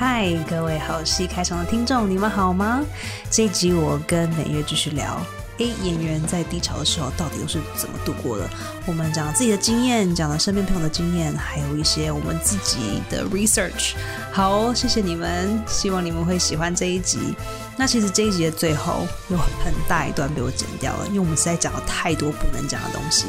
[0.00, 2.84] 嗨，各位好戏开场的听众，你们好吗？
[3.32, 5.20] 这一集我跟美月继续聊，
[5.56, 8.48] 诶，演员在低潮的时候到底都是怎么度过的？
[8.86, 13.94] 我们讲自己的经验，讲了身边朋友的经验，还有一些我们自己的 research。
[14.30, 17.34] 好，谢谢你们，希望你们会喜欢这一集。
[17.76, 23.26] 那其实这一集的最后有很大一段被我剪掉了，因为我们实在讲了太多不能讲的东西。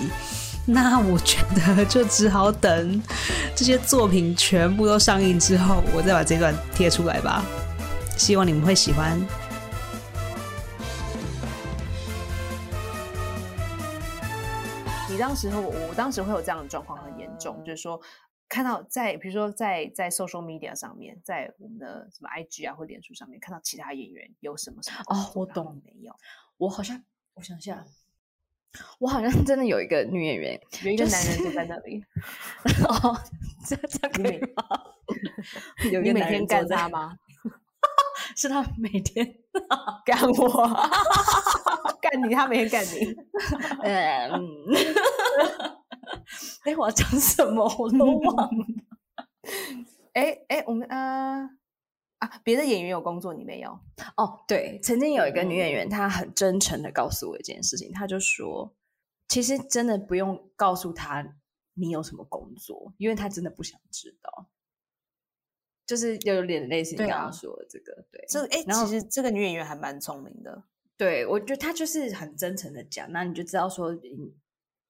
[0.71, 3.01] 那我觉得就只好等
[3.55, 7.43] 这些作品全部都上映之后，我再把这段贴出来吧。
[8.15, 9.19] 希望你们会喜欢。
[15.09, 17.99] 你当时候，我当时会有这样的状况很严重，就是说
[18.47, 26.13] 看到在比如说在在 social media 上面，在我们的什么 IG 啊或脸书上面看到其他演员有什么什么哦，我懂没有？
[26.57, 27.83] 我好像我想一下。
[28.99, 32.03] 我好像真的有一个女演员，有一个男人坐在那里。
[32.87, 33.17] 哦，
[33.65, 34.63] 这这可以吗？
[35.91, 37.17] 有你每天干他吗？
[38.35, 39.35] 是他每天
[40.05, 40.67] 干我，
[42.01, 43.15] 干你，他每天干你。
[43.81, 44.65] 嗯，
[46.63, 48.65] 哎，我要讲什么我都忘了。
[50.13, 51.49] 哎哎，我们呃
[52.19, 53.71] 啊，别的演员有工作，你没有？
[54.17, 58.75] 哦，对，曾经有一个女演员，她很真诚的告诉我一件事情，她就说，
[59.29, 61.37] 其实真的不用告诉她
[61.75, 64.49] 你有什么工作，因为她真的不想知道。
[65.87, 70.61] 就是有点类似你刚刚说的这个，对，这哎，其实这个女演员还蛮聪明的。
[70.97, 73.97] 对，我觉得她就是很真诚的讲，那你就知道说，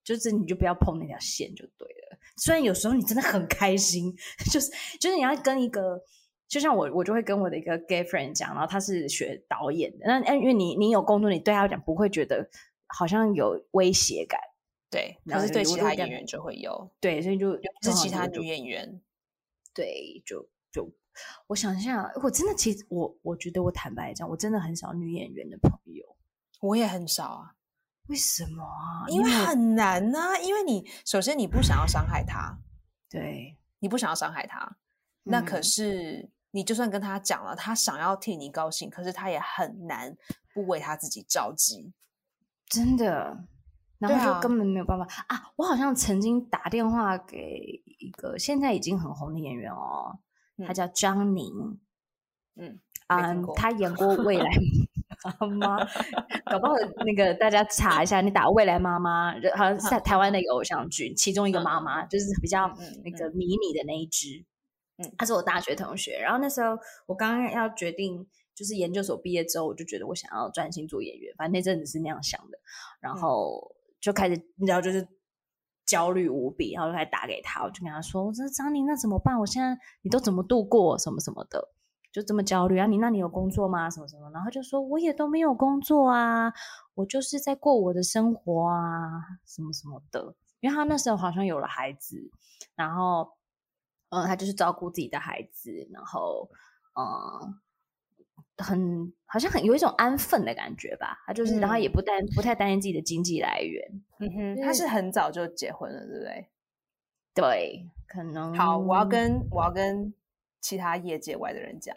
[0.04, 2.18] 就是你就不要碰那条线就对了。
[2.38, 4.14] 虽然有时候你真的很开心，
[4.52, 6.04] 就是就是你要跟一个。
[6.50, 12.50] 就像我，我就会跟我的一个 gay friend 讲，然后他是学导演的，那因为你你有工作，你对他讲不会觉得
[12.88, 14.42] 好像有威胁感，
[14.90, 19.00] 对，可是对其他演员就会有，对，所以就是其他女演员，
[19.76, 20.92] 对，就就
[21.46, 26.04] 我想一下，我真的其实我我觉得我坦白讲，我真的很少女演员的朋友，
[26.62, 27.54] 我也很少啊，
[28.08, 29.06] 为什么啊？
[29.08, 32.58] 因为很难啊，因为你首先你不想要伤害他，
[33.08, 34.78] 对，你不想要伤害他，
[35.26, 36.32] 那可是。
[36.52, 40.16] 你就算跟他讲了，他想要替你高兴，可是他也很难
[40.54, 41.94] 不为他自己着急，
[42.68, 43.46] 真的。
[44.00, 45.52] 然后就根本没有办法啊！
[45.58, 50.18] 我好像曾经打电话给一个现在已经很红的演员哦，
[50.66, 51.78] 他叫张宁，
[52.56, 54.50] 嗯啊，他演过《未来
[55.22, 55.84] 妈妈》，
[56.50, 62.74] 搞不好那个大家查一下，你打《未来妈妈》，好像是在台湾的一 个偶像剧，其中一个妈妈就是比较
[63.04, 64.46] 那个迷你的那一只。
[65.18, 72.58] 他是我大学同学，然后那时候我刚刚要决定，就是研究所毕业之后，我就觉得我想要专心做演员，反正那阵子是那样想的，
[73.00, 75.08] 然后就开始，你知道，就是
[75.86, 79.40] 焦虑无比，然后就开始打给他，我就跟他说：“我说张宁，那怎么办？
[79.40, 81.70] 我现在你都怎么度过什么什么的，
[82.12, 82.86] 就这么焦虑啊？
[82.86, 83.90] 你那你有工作吗？
[83.90, 86.52] 什么什么？”然后就说：“我也都没有工作啊，
[86.96, 92.30] 我就是在过我的生活啊，什么什么的。”因为他那时候好像有了孩子，
[92.76, 93.39] 然后。
[94.10, 96.50] 嗯，他就是照顾自己的孩子，然后，
[96.96, 97.60] 嗯，
[98.58, 101.22] 很好像很有一种安分的感觉吧。
[101.28, 104.04] 他就是，然后也不担不太担心自己的经济来源。
[104.20, 106.50] 嗯哼，他是很早就结婚了，对不对？
[107.36, 108.54] 对，可能。
[108.56, 110.12] 好，我要跟我要跟
[110.60, 111.96] 其他业界外的人讲，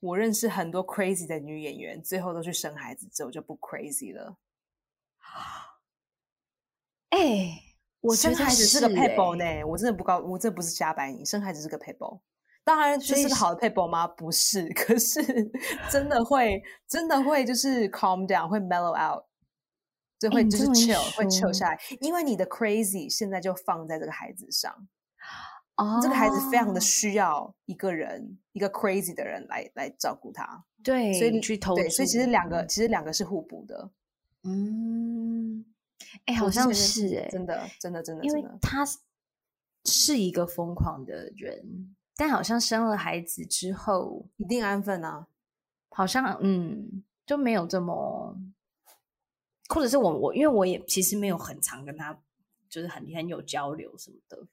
[0.00, 4.38] 我认识很多 crazy 的女演员，最后都去生孩子之后就不 crazy 了。
[7.10, 7.62] 哎。
[8.06, 11.24] 我生孩子是个 pebble 呢，我真的不高，我这不是瞎掰你。
[11.24, 12.20] 生孩子是个 pebble，
[12.62, 14.06] 当然这是个好的 pebble 吗？
[14.06, 15.20] 不是，可是
[15.90, 19.24] 真的会，真的会就是 calm down，会 mellow out，
[20.20, 21.78] 就会就是 chill，会 chill 下来。
[22.00, 24.72] 因为你的 crazy 现在就放在这个孩子上，
[25.76, 30.64] 哦，这个孩子非常的需要一个人，一个 crazy 的人来来照顾他。
[30.84, 33.90] 对，所以你去投，对，所以其实两个其实两个是互补的。
[34.44, 35.64] 嗯。
[36.26, 38.84] 哎，好像是哎，真的，真的，真的，因为他
[39.84, 45.26] 是一个疯狂的人，但好像生了孩子之后一定安分啊，
[45.90, 48.36] 好像嗯就没有这么，
[49.68, 52.18] 或者是我我因为我也其实没有很常跟他
[52.68, 54.46] 就是很很有交流什么的，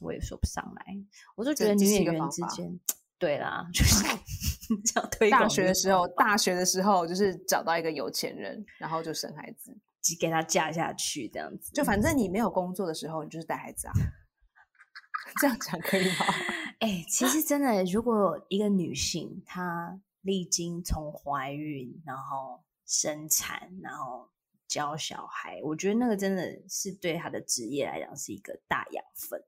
[0.00, 0.96] 我也说不上来，
[1.34, 2.80] 我就觉得女演员之间，
[3.18, 4.04] 对啦，就是
[4.84, 5.30] 这样推。
[5.30, 9.76] 大学的时候，大学的时候就是找到一个有钱人，然后就生孩子。
[10.18, 13.92] 给他嫁下去这样子，就反正你没有工作的时候，你就是带孩子啊。
[15.40, 16.26] 这样讲可以吗？
[16.80, 24.30] 哎，其实真的，如果一个女性她历经从怀孕，然后生产，然后
[24.66, 29.44] 教小孩，我觉得那个真的是对她的职业来讲是一个大养分，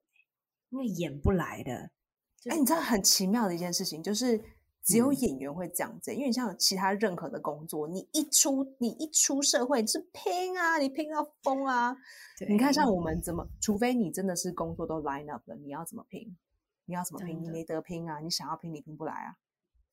[0.69, 1.91] 因为演不来的，
[2.51, 4.39] 哎，你知道很奇妙的一件事情，就是
[4.91, 11.97] 只有演员会这样子，因为像其他任何的工作，你一出你一出社会是拼啊，你拼到疯啊！
[12.49, 16.37] 你看像我们怎么，除非你真的是工作都 line up 了，你要怎么拼？
[16.87, 17.41] 你要怎么拼？
[17.41, 18.19] 你没得拼啊！
[18.19, 19.37] 你想要拼，你拼不来啊！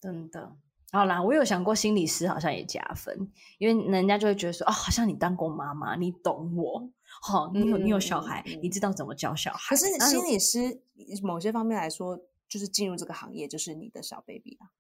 [0.02, 0.56] 真的。
[0.92, 6.90] 好啦，我有想过心理师好像也加分，因为人家就会觉得说，哦，好像你当过妈妈，你懂我。
[7.22, 9.76] 好，你有你有小孩，你知道怎么教小孩。
[9.76, 10.82] 可是心理师
[11.22, 12.20] 某些方面来说。
[12.50, 14.72] 就是进入这个行业，就是你的小 baby 啊。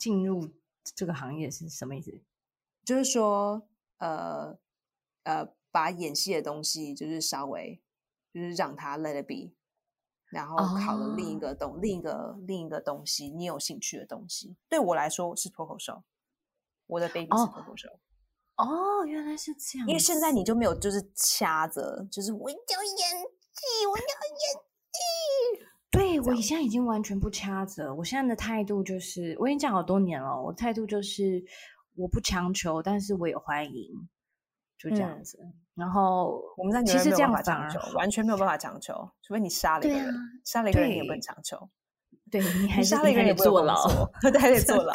[0.00, 0.48] 进入
[0.82, 2.20] 这个行业是什么意思？
[2.82, 3.68] 就是说，
[3.98, 4.58] 呃
[5.24, 7.80] 呃，把演戏的东西，就是稍微，
[8.32, 9.52] 就是让他 let it be，
[10.30, 14.56] 然后考了另一个东，另一个另一个东西，你有兴趣的东西。
[14.70, 16.02] 对我来说是脱口秀，
[16.86, 17.88] 我的 baby 是脱口秀。
[18.56, 19.86] 哦，原来是这样。
[19.86, 24.10] 因为现在你就没有，就是掐着，就是我要演技，我要演
[24.90, 25.69] 技。
[25.90, 31.42] 对我现在已经完全不掐着，我现在的态度就是，我已经讲好多年了，我态度就是
[31.96, 33.88] 我不强求，但是我也欢迎，
[34.78, 35.38] 就这样子。
[35.74, 40.14] 然后我们在其实这样强求，完全没有办法强求，除非你杀了一个人，
[40.44, 41.58] 杀了一个人也不能强求。
[42.30, 43.74] 对你还杀了一个人也坐牢，
[44.22, 44.92] 对，还得坐牢。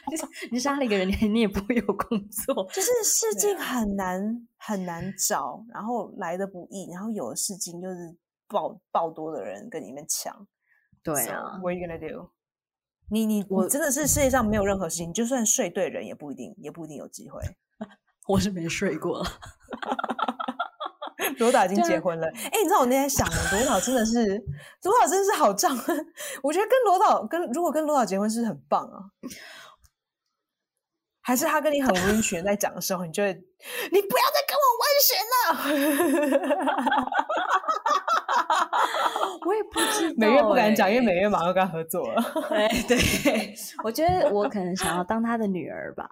[0.50, 2.64] 你杀了一个人，你你也不会有工作。
[2.72, 8.16] 就是事情很难很难找，然后来的不易，然后有的事情就是。
[8.48, 10.46] 爆爆多的人跟你们抢，
[11.02, 12.30] 对啊，What are you gonna do？
[13.10, 17.40] 你你我真的是世界上没有任何事情，就算睡对人也不一定，也不一定有机会。
[18.28, 19.24] 我是没睡过，
[21.38, 22.26] 罗导已经结婚了。
[22.28, 24.26] 哎，你知道我那天想，罗导真的是，
[24.82, 25.92] 罗导真的是好丈夫。
[26.42, 29.10] 我觉得跟罗导跟如果跟罗导结婚是很棒啊。
[31.20, 35.52] 还是他跟你很温泉在讲的时候，你就会，你不要再跟我温泉了。
[39.46, 42.22] 我也不知道，美月不敢讲，因为美月马上跟他合作了。
[42.50, 43.54] 哎，对，
[43.84, 46.08] 我觉得我可能想要当他的女儿吧。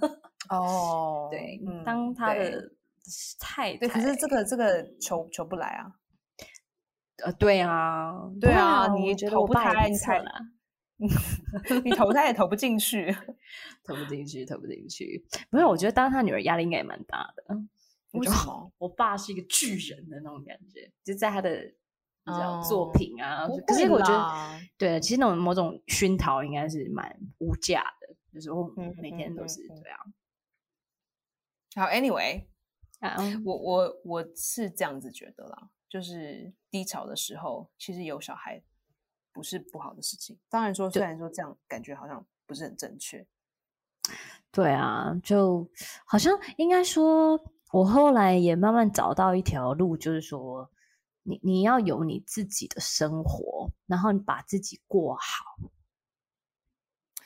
[0.50, 2.70] 哦，对，当他的
[3.38, 5.92] 太对，可是这个这个求求不来啊。
[7.24, 10.22] 呃，对啊，对啊，你觉得投不开，你太
[11.84, 13.14] 你投胎也投不进去，
[13.84, 15.24] 投不进去，投不进去。
[15.50, 17.56] 没有，我觉得当他女儿压力应该也蛮大的。
[18.12, 18.72] 为什么？
[18.78, 21.72] 我爸是一个巨人的那种感觉，就在他的
[22.62, 23.46] 作品啊。
[23.66, 28.14] 可是我觉得，对，其实那种某种熏陶应该是蛮无价的。
[28.32, 29.98] 就是我每天都是这样。
[31.76, 32.46] 好，Anyway，
[33.44, 38.62] 我我我是这样子觉得啦，就是低潮的时候，其实有小孩。
[39.34, 40.38] 不是不好的事情。
[40.48, 43.26] 当然说，虽然说这样感觉好像不是很正确。
[44.52, 45.68] 对啊，就
[46.06, 47.36] 好像应该说，
[47.72, 50.70] 我后来也慢慢找到一条路，就是说，
[51.24, 55.56] 你你要有你自己的生活，然后你把自己过好。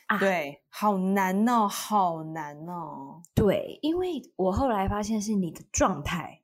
[0.07, 3.21] 啊对，好难哦，好难哦。
[3.35, 6.43] 对，因为我后来发现是你的状态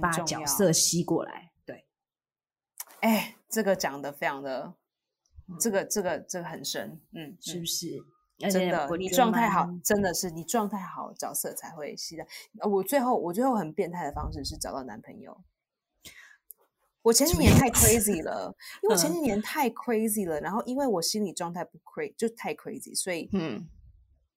[0.00, 1.52] 把角色吸过来。
[1.66, 1.86] 对，
[3.00, 3.36] 哎。
[3.52, 4.72] 这个讲的非常的，
[5.60, 8.02] 这个这个这个很深，嗯，是不是？
[8.50, 12.26] 真的，你状态好，真的是你状态好，角色才会吸的。
[12.66, 15.38] 我最后我最后很变态的方式是找到男朋友。
[17.02, 23.68] 我前几年太 crazy 了，因为我前几年太 crazy 了，然后因为我心理状态不 crazy 就太 crazy，所以嗯，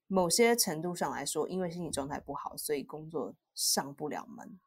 [0.06, 4.58] 某些程度上来说，因为心理状态不好，所以工作上不了门。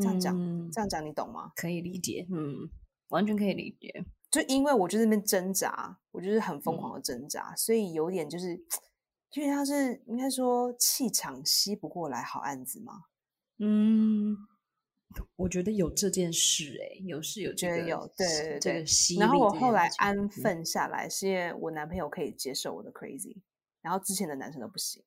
[0.00, 1.52] 这样讲，这样讲你懂吗？
[1.54, 2.70] 可以理解，嗯。
[3.08, 8.54] 完全可以理解，就因为我就在那边挣扎，我就是很疯狂的挣扎，所以有点就是，
[9.34, 13.02] 因为他是应该说气场吸不过来好案子吗？
[13.58, 14.34] 嗯，
[15.36, 19.16] 我觉得有这件事，哎，有是有觉得有，对对对，吸。
[19.16, 23.36] 然后我后来安分下来，是因为我男朋友可以接受我的 crazy，
[23.80, 25.02] 然后之前的男生都不行。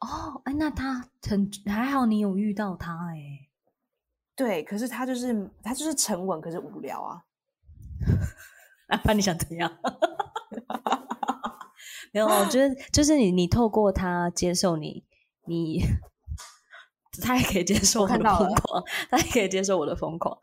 [0.00, 3.48] 哦，哎，那他很还好，你有遇到他，哎，
[4.34, 7.24] 对，可是他就是他就是沉稳，可是无聊啊。
[8.88, 9.70] 阿爸，你想怎样？
[12.12, 15.04] 没有，我觉得就是你，你透过他接受你，
[15.46, 15.82] 你
[17.20, 20.36] 他也可以接受我的疯狂，他也可以接受我的疯狂，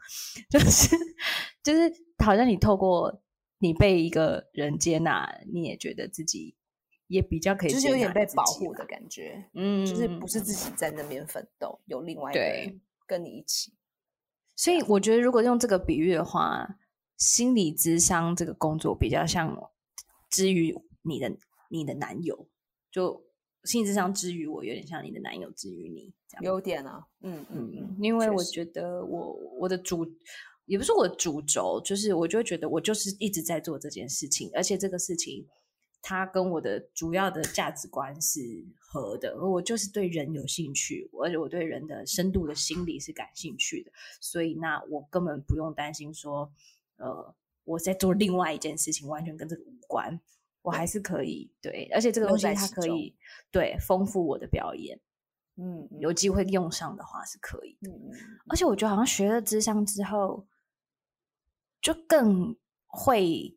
[0.49, 0.95] 就是
[1.63, 1.91] 就是
[2.23, 3.21] 好像你透过
[3.59, 6.55] 你被一个人接纳，你也觉得自己
[7.07, 13.73] 也比较可以，就是有点被保护的感觉，嗯，就是不是自己在那边奋斗，有另外一个人跟你一起，
[14.55, 16.77] 所以我觉得如果用这个比喻的话。
[17.15, 19.71] 心理智商这个工作比较像
[20.29, 21.31] 之于你的
[21.69, 22.49] 你的男友，
[22.91, 23.22] 就
[23.63, 26.43] 心理智商之于我，有点像你的男友之于你，这样。
[26.43, 30.05] 有点啊，嗯嗯嗯，因为我觉得我我的主
[30.65, 35.45] 也不是我主轴，就是我就会觉得我就是一直在做这件事情，而且这个事情
[36.01, 38.39] 它跟我的主要的价值观是
[38.77, 46.51] 合的，而我就是对人有兴趣，而且我对人的深度的心理是感兴趣的，所以那我根本不用担心说，
[46.97, 50.19] 呃，我在做另外一件事情，完全跟这个无关，
[50.63, 53.15] 我还是可以对，而且这个东西它可以
[53.51, 54.99] 对丰富我的表演。
[55.55, 57.91] 嗯，有机会用上的话是可以的。
[57.91, 58.09] 嗯
[58.49, 60.47] 而且我觉得好像学了智商之后，
[61.79, 63.55] 就更会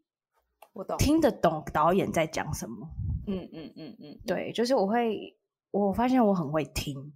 [0.75, 2.87] 我懂听得懂导演在讲什么。
[3.27, 5.39] 嗯嗯嗯嗯，对，就是我会，
[5.71, 7.15] 我发现我很会听，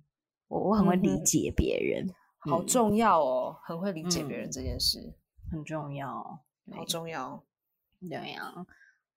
[0.48, 5.14] 我我很会理解别人，好重要哦，很会理解别人这件事
[5.52, 6.42] 很重要，
[6.72, 7.44] 好重要。
[8.00, 8.54] 对呀，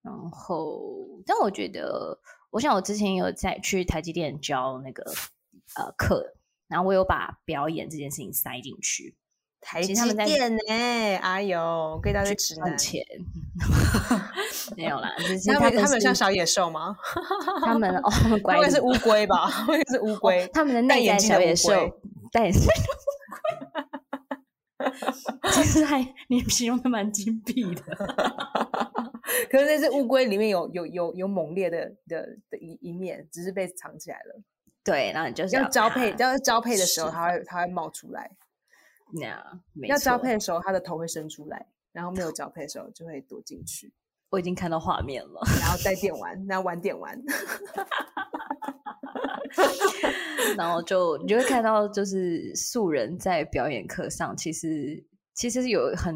[0.04, 0.94] 然后，
[1.26, 2.20] 但我觉得，
[2.52, 5.04] 我想我之前有在去台积电教那个。
[5.76, 6.36] 呃，课，
[6.68, 9.16] 然后我有把表演这件事情塞进去。
[9.60, 10.62] 台积电呢？
[11.18, 13.04] 哎呦，给大家赚钱，
[14.78, 15.10] 没有啦。
[15.48, 16.96] 他们他们像小野兽吗？
[17.66, 18.12] 他们哦，
[18.46, 19.50] 他们是乌龟吧？
[19.90, 20.48] 是乌龟。
[20.54, 21.72] 他们的内在小野兽，
[22.32, 22.78] 戴眼镜的乌
[24.84, 24.92] 龟。
[25.54, 27.82] 其实还你形容的蛮精辟的。
[29.54, 34.42] 可是那只乌龟里面有有有有猛烈的的的一一面，只是被藏起来了。
[34.84, 38.32] 对，然后就是要交配，要交配的时候，它会它会冒出来。
[39.14, 43.94] 那样，要交配的时候，它的头会伸出来，然后没有交配的时候就会躲进去。
[44.32, 47.16] 我已经看到画面了，然后带电玩，然后玩电玩，
[50.58, 55.06] 然后就你就会看到，就是素人在表演课上，其实
[55.36, 56.16] 其实是有很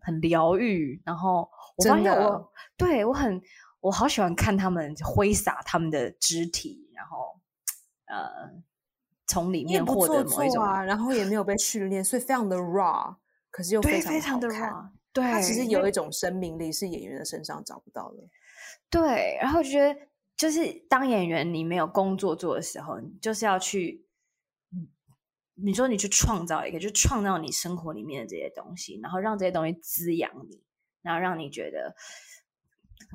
[0.00, 1.00] 很疗愈。
[1.06, 3.40] 然后我发现我对我很
[3.80, 7.40] 我好喜欢看他们挥洒他们的肢体，然后。
[8.08, 8.62] 呃，
[9.26, 13.16] 从里面获得某一种啊，然后也没有被 训练，所以非常的 raw，
[13.50, 14.88] 可是又非常的 raw。
[15.12, 18.18] 对，他其实有一种生命力，是演员的身上找不到的。
[18.88, 20.00] 对，然后觉得
[20.36, 24.06] 就是当演员，你没有工作做的时候，你就是要去，
[25.54, 30.62] 你说你去创造一个，就创造你生活里面的这些东西，然后让这些东西滋养你，
[31.06, 31.94] 然后让你觉得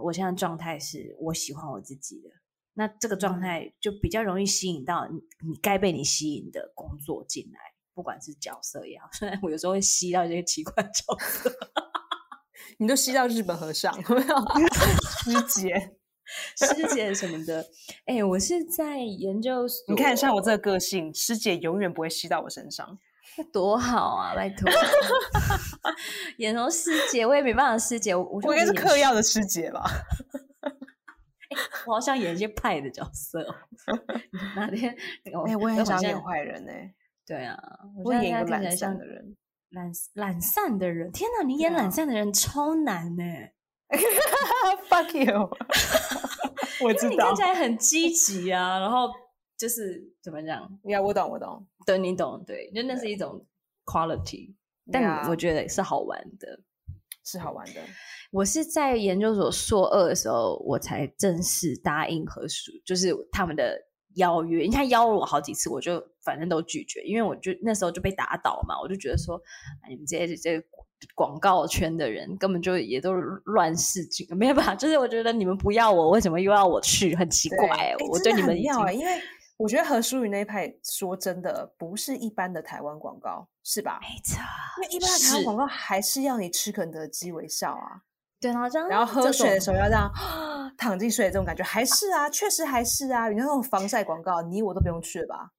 [0.02, 2.30] 我现在状态是我喜欢我自己的。
[2.74, 7.60] 那这个状态就比较容易吸引到你，你该被你吸引的工作进来，
[7.94, 9.10] 不管是角色也好。
[9.20, 11.52] 虽然我有时候会吸到一些奇怪角色，
[12.80, 14.38] 你都吸到日本和尚，有 没有？
[15.22, 15.98] 师姐、
[16.56, 17.68] 师姐什么的。
[18.06, 19.66] 哎，我是在研究。
[19.90, 22.98] 你看，像我这个个性，师姐永远不会吸到我身上，那
[23.52, 24.34] 多好啊！
[24.36, 24.70] 拜托，
[26.38, 29.84] 演成师姐，我也没办法，师姐，我我应该是嗑药的师姐吧。
[31.86, 33.46] 我好想演一些派的角色。
[34.56, 34.96] 哪天
[35.26, 36.72] 哎，我也想演坏人呢。
[37.26, 37.58] 对啊，
[38.04, 39.36] 我演一个懒散的人，
[39.70, 41.12] 懒懒散的人。
[41.12, 43.24] 天哪，你演懒散的人超难呢。
[44.90, 45.50] Fuck you！
[46.84, 49.10] 我知道，你看起来很积极啊，然后
[49.62, 50.68] 就是怎么讲？
[50.86, 51.64] 呀，我懂，我懂。
[51.86, 53.46] 对，你懂，对，就那是一种
[53.86, 54.56] quality，
[54.92, 56.60] 但我觉得是好玩的，
[57.24, 57.74] 是好玩的。
[58.32, 63.80] 我是在研究所硕二的时候，我才正式答应和属，就是他们的
[64.16, 64.66] 邀约。
[64.66, 69.40] 你看邀了我好几次，我就反正都拒绝，因为我就那时候就被打倒嘛，我就觉得说，
[69.88, 70.64] 你们这些这些
[71.14, 74.74] 广告圈的人根本就也都乱世情，没有办法。
[74.74, 77.16] 就是我觉得你们不要我，为什么又要我去？
[77.16, 79.22] 很奇怪，我对你们要，因为
[79.62, 84.00] 我觉得何淑宇那一派说真的不是一般的台湾广告，是吧？
[84.02, 84.40] 没错，
[84.78, 88.02] 因为一般的台湾广告还是要你吃肯德基微笑啊。
[88.40, 90.12] 对，然后这样，然后喝水的时候要这样
[90.76, 93.30] 躺进水，这种感觉还是啊，确实还是啊。
[93.30, 95.52] 你看那种防晒广告，你我都不用去了吧？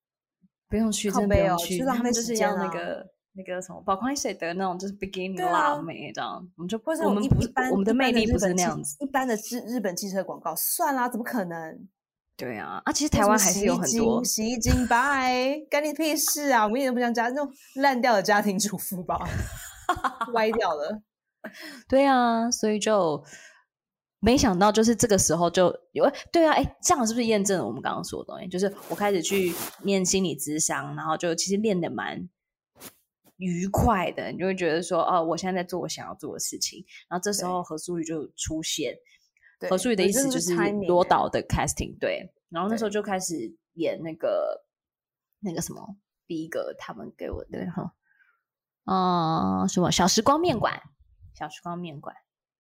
[0.69, 1.79] 不用去，真不用去。
[1.85, 6.45] 他们就是要那个那个什么宝矿水的那种，就是 beginning 辣妹这样。
[6.57, 8.97] 我们就或者我们不一般，我们的魅力不是那样子。
[8.99, 11.89] 一般的日日本汽车广告，算啦，怎么可能？
[12.37, 16.65] 对啊，啊，其实台湾还是有很多洗衣精，拜，干你屁事啊！
[16.65, 19.19] 我们一点都不像家那种烂掉的家庭主妇吧，
[20.35, 21.03] 歪掉了。
[21.87, 23.23] 对啊，所以就
[24.21, 28.49] 没想到，就是这个时候就有对啊，哎，这样是不是验证了我们刚刚说的东西？
[28.49, 32.29] 就是我开始去念心理智商，然后就其实练的蛮
[33.37, 36.85] 愉快的，你就会觉得说，哦，我现在在做我想要做的事情。
[37.09, 38.97] 然后这时候何淑宇就出现，
[39.69, 40.55] 何淑宇的意思就是
[40.87, 42.33] 罗导的 casting，对。
[42.49, 43.35] 然后那时候就开始
[43.75, 44.65] 演那个
[45.41, 47.95] 那个什么，第一个他们给我的哈，
[48.85, 50.81] 啊，什么小时光面馆。
[51.35, 52.15] 小时光面馆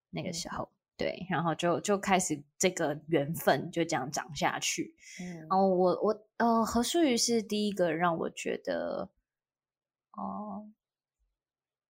[0.08, 4.96] 那个时候，对，然后就就开始这个缘分就这样长下去。
[5.20, 9.10] 嗯，然后我我呃何淑瑜是第一个让我觉得，
[10.16, 10.70] 哦，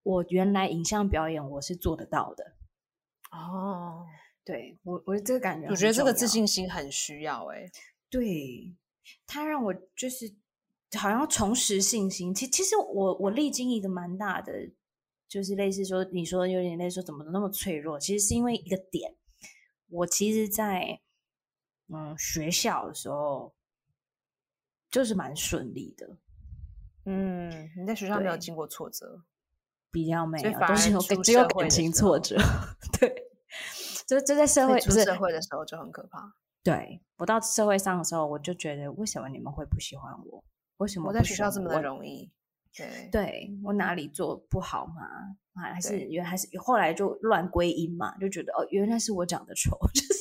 [0.03, 2.53] 我原来影像表演我是做得到的。
[3.31, 4.05] 哦，
[4.45, 7.71] 对我，我这个感觉，我觉得这个自信心很需要哎。
[8.09, 8.75] 对，
[9.25, 10.35] 他让我就是
[10.97, 12.33] 好像重拾信心。
[12.33, 14.53] 其其实我我历经一个蛮大的，
[15.27, 19.15] 就是类似说你说有点类似说怎么那么脆弱，其实是因为一个点。
[19.89, 20.99] 我其实，在
[21.87, 23.53] 嗯学校的时候，
[24.89, 26.17] 就是蛮顺利的。
[27.05, 29.23] 嗯，你在学校没有经过挫折，
[29.91, 32.37] 比较没有，都是有只有感情挫折。
[32.99, 33.22] 对，
[34.19, 36.33] 就就在社会出社会的时候就很可怕。
[36.63, 40.43] 对，我到社会上的时候，我就觉得为什么你们会不喜欢我？
[40.77, 42.31] 为什么我在学校这么的容易？
[42.75, 44.93] 对，对我哪里做不好吗？
[45.55, 48.17] 还是原还是后来就乱归因嘛？
[48.17, 50.15] 就觉得哦，原来是我长得丑， 就是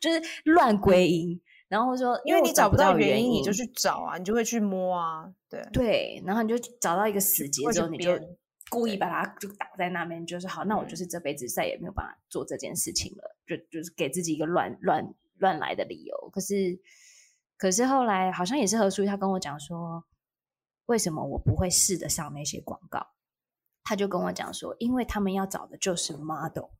[0.00, 1.40] 就是乱归因。
[1.68, 6.22] 然后说，因为你找不到原因，你就去找啊，你就会去摸啊，对对。
[6.26, 8.12] 然后你就找到一个死结之后，你就
[8.70, 16.30] 故意把它就打在那边，就是好，那我就是这辈子再也没有办法做这件事情了，就就是给自己一个乱乱乱来的理由。
[16.32, 16.78] 可是
[17.56, 20.04] 可是后来好像也是何书他跟我讲说，
[20.86, 23.06] 为什么我不会试得上那些广告？
[23.84, 26.70] 他就跟我讲说，因为他们要找的就是 model，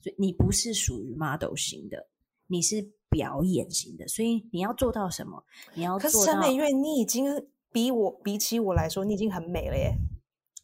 [0.00, 2.08] 所以你不是属于 model 型的，
[2.46, 2.92] 你是。
[3.10, 5.44] 表演型的，所以你要做到什么？
[5.74, 9.96] 你要可是陈美月，你已经比我比起我来说，你已经很美了耶！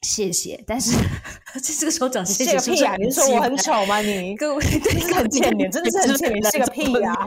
[0.03, 0.97] 谢谢，但是
[1.61, 2.95] 这个时候讲谢谢屁啊！
[2.97, 3.99] 你是说我很丑吗？
[4.05, 7.15] 你各位真是很欠脸，真的是很欠脸，是个屁呀！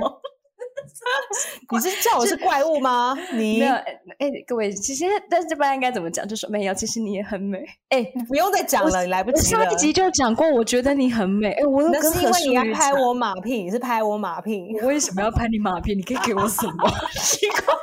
[1.71, 3.17] 你是叫我是怪物吗？
[3.33, 6.27] 你没有哎，各位，其实但是这边应该怎么讲？
[6.27, 7.59] 就说没有，其实你也很美。
[7.89, 9.63] 哎，你不用再讲了，你来不及了。
[9.63, 11.51] 上一集就讲过，我觉得你很美。
[11.53, 14.73] 哎，我那是因为你要拍我马屁，你是拍我马屁。
[14.81, 15.95] 我为什么要拍你马屁？
[15.95, 16.89] 你可以给我什么？
[17.21, 17.75] 奇怪，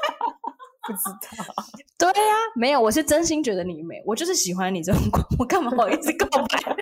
[0.86, 1.54] 不知道。
[1.98, 6.76] 对呀，没有，我是真心觉得你美，我就是喜欢你这种光，我干嘛好意思告白？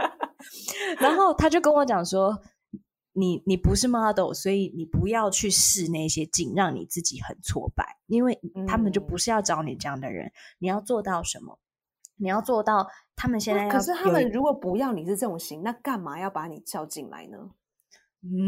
[1.00, 2.42] 然后他就跟我讲说。
[3.14, 10.32] 你你不是 model，所以你不要去试那些镜，让你自己很挫败，因为他们就不是要找你这样的人。
[10.58, 11.58] 你要做到什么？
[12.16, 17.50] 你要做到他们现在可是他们如果不要你是这种型，那干嘛要把你叫进来呢？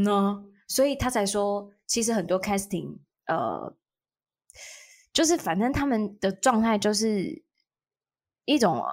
[0.02, 0.42] 呢？
[0.66, 3.70] 所以他才说，其实很多 casting，呃，
[5.14, 7.42] 就是反正他们的状态就是
[8.44, 8.84] 一种。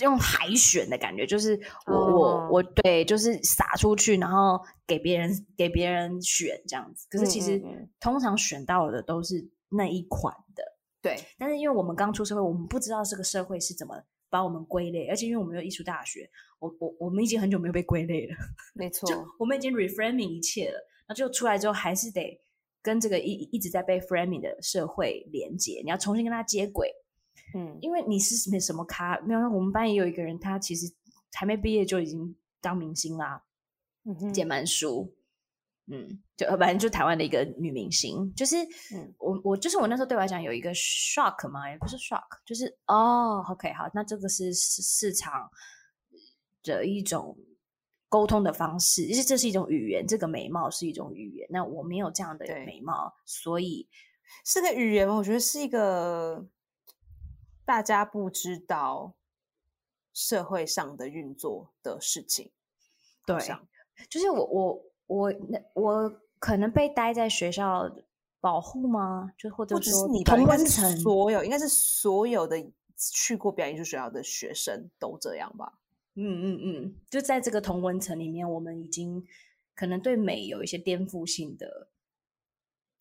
[0.00, 7.06] 用海选的感觉，就是我我我对，就是撒出去，然后给别人给别人选这样子。
[7.08, 7.62] 可是其实
[8.00, 10.64] 通常选到的都是那一款的，
[11.00, 11.16] 对。
[11.38, 18.34] 但是因为我们刚出社会，我们不知道这个社会是怎么把我们归类，而且因为我们有艺术大学，我我我们已经很久没有被归类了，
[18.74, 20.88] 没 错，我们已经 reframing 一切了。
[21.06, 22.40] 那就出来之后，还是得
[22.84, 26.92] 跟这个一一直在被 framing 的社会连接，你要重新跟他接轨。
[27.54, 29.40] 嗯，因为你是没什么咖，没有。
[29.48, 30.92] 我们班也有一个人，他其实
[31.32, 33.42] 还没毕业就已经当明星啦，
[34.04, 35.14] 嗯简曼书，
[35.86, 38.56] 嗯，就反正就台湾的一个女明星，就是
[39.18, 45.48] 我我就是我那时候对我来讲有一个 shock 嘛，也不是 shock，就是哦，OK，好，那这个是市市场
[46.62, 47.36] 的一种
[48.14, 51.48] 沟通的方式，其实这是一种语言，这个美貌是一种语言。
[51.50, 53.88] 那我没有这样的美貌，所以
[54.44, 55.16] 是个语言吗？
[55.16, 56.46] 我觉得是一个。
[57.66, 59.14] 大家不知道
[60.12, 62.52] 社会上的运作的事情，
[63.26, 63.36] 对，
[64.10, 67.90] 就是我我我那我可能被待在学校
[68.38, 69.32] 保护吗？
[69.38, 72.56] 就或者说你同温层所有应该是所有的
[72.96, 75.80] 去过表演艺术学校的学生都这样吧？
[76.14, 79.24] 嗯嗯嗯，就在这个同文层里面，我们已经
[79.74, 81.90] 可能对美有一些颠覆性的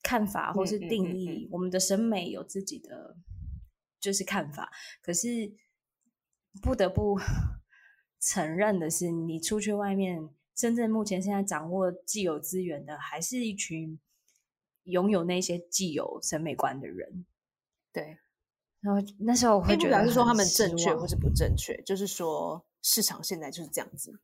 [0.02, 3.18] 看法，或是定义，我们的审美有自己的。
[4.00, 4.70] 就是看法，
[5.02, 5.54] 可是
[6.62, 7.18] 不得不
[8.20, 13.98] 承认的是，你出去外面，真正目前现在掌握既有资源的，还是一群
[14.84, 17.26] 拥有那些既有审美观的人。
[17.94, 18.18] 对，
[18.82, 24.20] 然后那时候我会觉得，是说他们正确或是不正确，就是说市场现在就是这样子。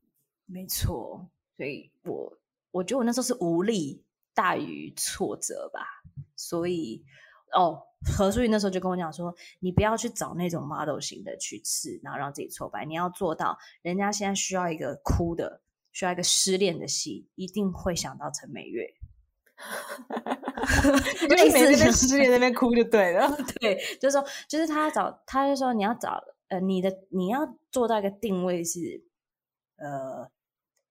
[0.46, 2.38] 没错，所以我
[2.70, 5.82] 我觉得我那时候是无力大于挫折吧，
[6.36, 7.04] 所以。
[7.52, 7.82] 哦，
[8.16, 12.86] 何淑云那时候就跟我讲说，你不要去找那种 model 型的去刺，然后让自己挫败。
[12.86, 18.88] 你要做到，人家现在需要一个哭的，需要一个失恋的戏，一定会想到陈美月。
[21.28, 23.36] 类似那失恋那边哭就对了。
[23.60, 29.04] 对，就是说，就是他找，他就说你要找，呃，你的你要做到一个定位是，
[29.78, 30.30] 呃，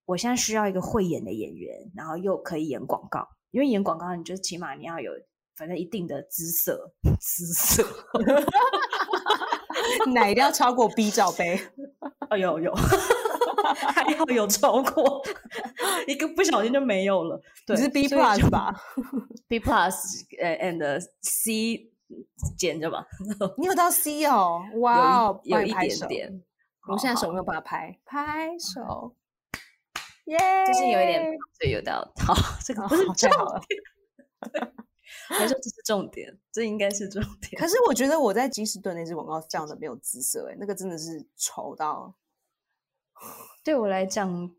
[0.05, 5.11] 我现在需要一个会演的演员，然后又可以演广告，因为演广告，你就起码你要有。
[5.55, 7.85] 反正一定的姿色， 姿色，
[10.15, 11.59] 奶一定要超过 B 罩杯。
[12.29, 12.73] 哦，有有，
[13.75, 15.21] 还要有超过
[16.07, 17.41] 一个不小心就没有了。
[17.67, 18.73] 对，是 B plus 吧
[19.49, 21.91] ？B plus 呃，and C
[22.57, 23.05] 减着吧。
[23.57, 24.61] 你有到 C 哦？
[24.81, 26.43] 哇哦，有一点点。
[26.87, 29.15] 我现在手没有办法拍，拍手。
[30.25, 33.29] 耶，就是有一点，对，有到好，这个不是重
[33.67, 33.81] 点。
[35.27, 37.59] 还说这是重点，这应该是重点。
[37.59, 42.15] 可是我觉得我在吉士顿那支广告这样的没有姿色，哎，那个真的是丑到。
[43.63, 44.51] 对我来讲，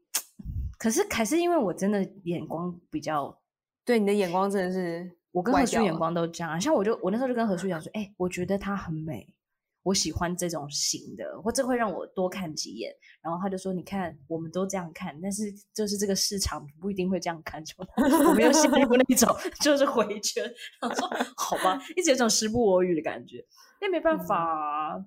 [0.77, 3.41] 可是还是因为我真的眼光比较，
[3.85, 6.61] 对你的眼光真的是，我跟何叔眼光都这样。
[6.61, 9.35] 像我就我那时候就跟何叔讲说，哎，我觉得她很美。
[9.83, 12.95] 我喜欢这种型的，或这会让我多看几眼。
[13.23, 17.88] 然后他就说：“你看，我们都这样看，但是就是这个市场不一定会这样看出来。”
[18.29, 20.45] 我没有陷入那种就是回圈。
[20.83, 23.43] 然后说：“好吧，一直有种时不我与的感觉。”
[23.81, 25.03] 那没办法，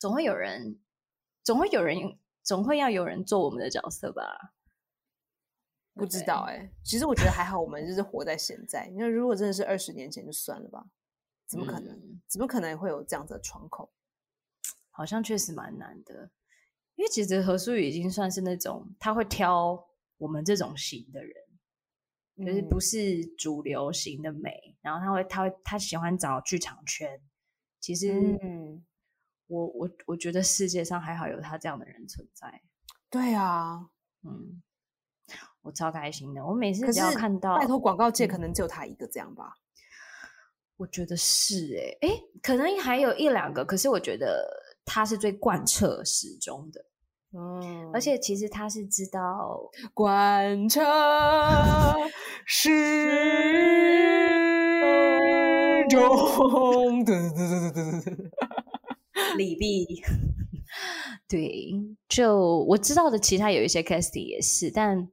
[0.00, 0.76] 总会有人，
[1.44, 4.53] 总会有人，总会要有人做我们的角色吧？
[5.94, 6.70] 不知道哎。
[6.82, 8.90] 其实我觉得还好，我们就是活在现在。
[8.96, 10.84] 那如果真的是二十年前，就算了吧。
[11.46, 12.20] 怎么可能？
[12.26, 13.92] 怎么可能会有这样子的窗口？
[14.90, 16.30] 好像确实蛮难的，
[16.94, 19.84] 因为其实何淑宇已经算是那种他会挑
[20.18, 21.34] 我们这种型的人，
[22.46, 24.76] 就是不是主流型的美。
[24.80, 27.20] 然后他会，他会，他喜欢找剧场圈。
[27.80, 28.84] 其实，嗯，
[29.48, 32.62] 我我我觉得世界上还好有他这样的人存在。
[33.10, 33.90] 对啊，
[34.22, 34.62] 嗯，
[35.62, 36.44] 我超开心的。
[36.44, 39.54] 我每次只要看到，拜托广告界可能只有他一个这样吧。
[40.76, 44.44] 我觉得是哎哎，可能还有一两个，可是我觉得
[44.84, 46.84] 他是最贯彻始终的，
[47.32, 50.82] 嗯，而且其实他是知道 贯彻
[52.44, 52.70] 始
[55.88, 58.30] 终，对对对对对对对，
[59.36, 60.02] 李碧，
[61.28, 61.72] 对，
[62.08, 65.08] 就我知道的，其他有一些 casting 也是，但嗯，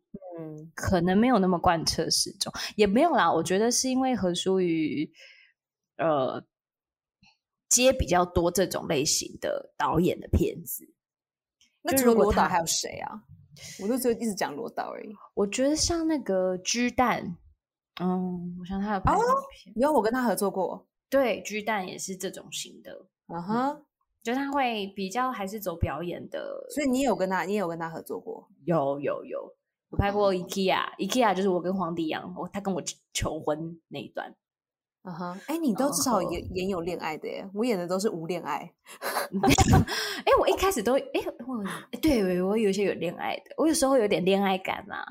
[0.81, 3.31] 可能没有那么贯彻始终，也没有啦。
[3.31, 5.11] 我觉得是因为何书宇。
[5.97, 6.43] 呃，
[7.69, 10.83] 接比较多这种类型的导演的片子，
[11.83, 13.21] 那除了罗导还有谁啊？
[13.79, 15.13] 我都只有一直讲罗导而已。
[15.35, 17.37] 我觉得像那个居蛋，
[18.01, 20.87] 嗯，我想他有拍过片，因为我跟他合作过。
[21.07, 23.85] 对，居蛋也是这种型的，嗯哼，
[24.23, 26.65] 就他会比较还是走表演的。
[26.71, 28.49] 所以你有跟他，你有跟他合作过？
[28.65, 29.53] 有有有，
[29.91, 32.81] 我拍过 IKEA，IKEA 就是我跟黄迪阳，我他跟我
[33.13, 34.33] 求婚那一段。
[35.03, 38.71] 嗯哼，哎，你都至少演演有恋爱的耶，我演的都是无恋爱。
[40.23, 45.03] 哎，我一开始都哎，我对我有一些有恋爱的，我有时候有点恋爱感呐。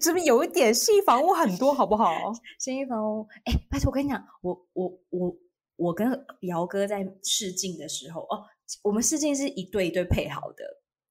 [0.00, 2.12] 这边有一点新 房屋很多，好不好？
[2.58, 5.36] 新房屋，哎，拜托，我跟你讲，我我我
[5.76, 6.08] 我跟
[6.42, 8.44] 姚哥在试镜的时候，哦，
[8.82, 10.64] 我们试镜是一对一对配好的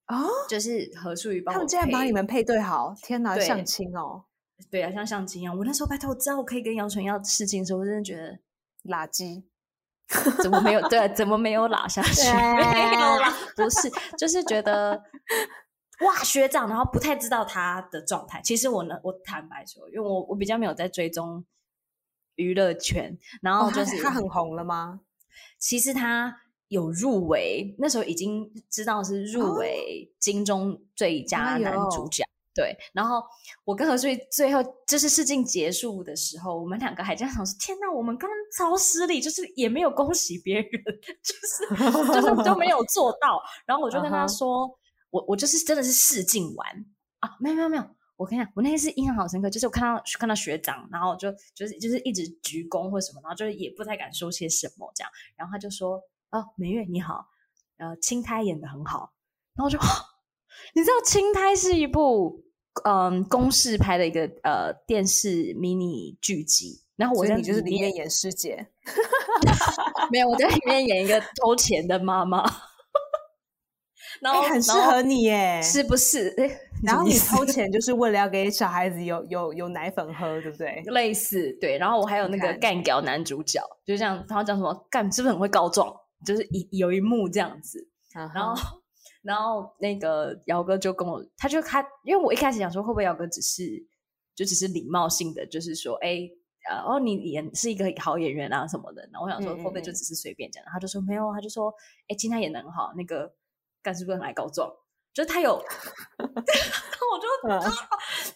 [0.05, 4.23] 啊，就是何淑宇帮他们竟然把你们配对好，天哪，相亲哦。
[4.69, 5.57] 对啊，像相亲一样。
[5.57, 8.39] 我那时候拜托，我知道我可以跟杨纯要试镜的时候，我真的觉得
[8.85, 9.43] 垃圾，
[10.41, 10.87] 怎么没有？
[10.87, 12.31] 对，怎么没有拉下 去？
[12.31, 15.03] 没有啦， 不是，就是觉得
[16.01, 18.41] 哇，学长，然后不太知道他的状态。
[18.41, 21.43] 其实我呢，我坦白说，因为我我比较没有在追踪
[22.35, 25.01] 娱乐圈，然后就是他很红了吗？
[25.57, 26.42] 其实他
[26.73, 32.23] 有入围，那时候已经知道是入围金钟最佳男主角。
[32.55, 33.23] 对，然后
[33.63, 40.65] 我跟何穗最后就是试镜结束的时候，我们两个还这样想说：天哪，我们刚刚超失礼，就是也没有恭喜别人，
[41.23, 43.41] 就是就是 都没有做到。
[43.65, 44.69] 然后我就跟他说：
[45.09, 46.67] 我我就是真的是试镜完
[47.21, 47.83] 啊，没有没有没有，
[48.17, 55.09] 我跟你讲，我那天是印象好深刻，就是我看到看到学长，然后就就是就是一直鞠躬或什么，然后就是也不太敢说些什么这样。
[55.35, 55.99] 然后他就说：
[56.33, 57.27] 哦，美月你好，
[57.77, 59.13] 呃，青苔演的很好。
[59.55, 59.79] 然后我就。
[60.75, 62.43] 你知道《青苔》是一部
[62.83, 68.67] 嗯公式拍的一个呃电视迷你剧集，然后我在你就是里面演师姐，
[70.11, 72.43] 没有我在里面演一个偷钱的妈妈，
[74.21, 76.33] 然后很适合你耶，是不是？
[76.83, 80.81] 然后你偷钱就是为了要给小孩子有有有奶粉喝，对不对？
[80.87, 85.11] 类似对，然后我还有那个干屌男主角，就这样，他讲什么干？
[85.11, 85.93] 是不是很会告状？
[86.25, 88.81] 就是一有一幕这样子，然后。
[89.21, 93.81] 然后那个姚哥就跟我，他就他，因为我一开始想说会不会姚哥只是
[94.35, 96.29] 就只是礼貌性的，就是说，哎，
[96.69, 99.01] 呃哦，你演是一个好演员啊什么的。
[99.13, 100.61] 然后我想说会不会就只是随便讲？
[100.65, 101.73] 他就说没有，他就说，
[102.09, 103.33] 哎，今天演的很好，那个
[103.81, 104.69] 干是不是很爱告状？
[105.13, 105.55] 就是他有，
[106.19, 107.27] 我就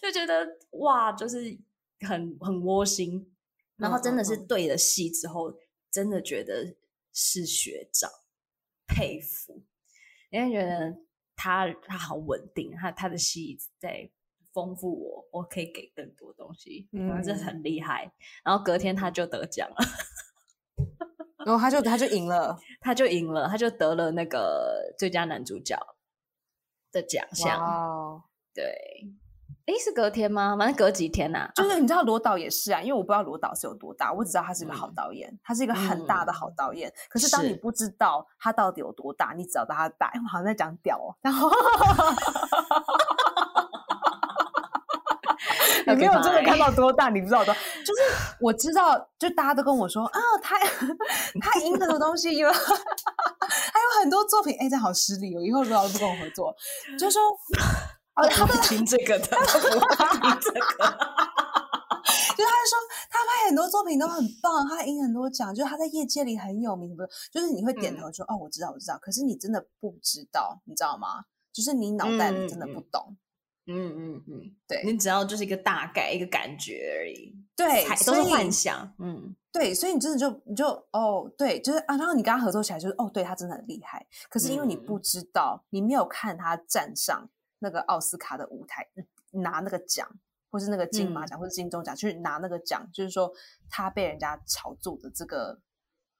[0.00, 1.54] 就觉得哇，就是
[2.00, 3.30] 很很窝心。
[3.76, 5.52] 然后真的是对了戏之后，
[5.90, 6.74] 真的觉得
[7.18, 8.08] 是学长。
[8.86, 9.62] 佩服，
[10.30, 10.96] 因为觉得
[11.36, 14.10] 他他好稳定，他他的戏在
[14.50, 18.10] 丰富我，我可以给更多东西，嗯，这很厉害。
[18.42, 19.76] 然后隔天他就得奖了，
[21.44, 25.76] 然 后他就他就赢了， 他就赢了，他就得了那个最佳男主角
[26.90, 28.74] 的奖项，对。
[29.68, 30.56] 哎，是隔天吗？
[30.58, 31.46] 反正隔几天呐。
[31.54, 36.90] 就是你知道罗导也是啊，因为我不知道罗导是有多大，我只知道他是一个好导演，他是一个很大的好导演。
[37.10, 40.06] 可是当你不知道他到底有多大，你只知道他大。
[40.06, 41.12] 哎，我好像在讲屌哦。
[41.20, 41.50] 然后，
[45.86, 47.52] 你没有真的看到多大，你不知道多。
[47.84, 48.00] 就是
[48.40, 50.58] 我知道，就大家都跟我说啊，他
[51.42, 54.56] 他赢很多东西，因为还有很多作品。
[54.58, 56.56] 哎，这好失礼哦，以后罗导都不跟我合作，
[56.98, 57.20] 就说。
[58.26, 60.58] 他不听这个的，他不听这个。
[62.38, 62.78] 就他就说
[63.10, 66.96] 他拍很多作品都很棒，他赢很多奖，就是他在业界里很有名。
[66.96, 68.96] 不是，就是你会点头说哦，我知道，我知道。
[68.98, 71.24] 可是你真的不知道，你知道吗？
[71.52, 73.16] 就是你脑袋里真的不懂。
[73.66, 77.34] 嗯嗯嗯，对，你只要就是一个大概一个感觉而已。
[77.56, 78.94] 对，都是幻想。
[78.98, 84.06] 嗯，对，所以你真的就你就哦，对，就是啊，然后你跟他合作起来就是哦，对他真的很厉害。
[84.30, 87.28] 可是因为你不知道，你没有看他站上。
[87.58, 88.86] 那个奥斯卡的舞台
[89.30, 90.08] 拿那个奖，
[90.50, 93.32] 或是那个金马奖或者金钟奖去拿那个奖，就是说
[93.68, 95.58] 他被人家炒作的这个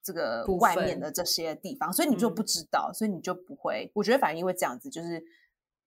[0.03, 3.91] 这个外面的这些地方，所以你就不知道，所以你就不会。
[3.95, 5.23] 我觉得反正因为这样子，就是